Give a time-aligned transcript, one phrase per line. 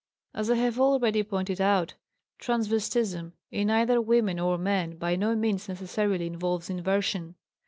[0.33, 1.93] As I have already pointed out,
[2.39, 7.35] transvestism in either women or men by no means necessarily involves inversion.